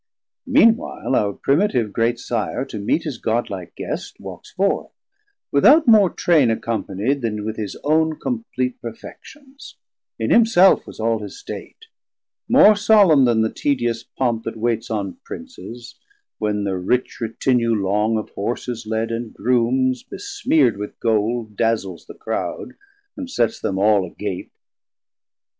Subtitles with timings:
[0.47, 4.89] Mean while our Primitive great Sire, to meet 350 His god like Guest, walks forth,
[5.51, 9.75] without more train Accompani'd then with his own compleat Perfections,
[10.17, 11.85] in himself was all his state,
[12.49, 15.99] More solemn then the tedious pomp that waits On Princes,
[16.39, 22.15] when thir rich Retinue long Of Horses led, and Grooms besmeard with Gold Dazles the
[22.15, 22.73] croud,
[23.15, 24.51] and sets them all agape.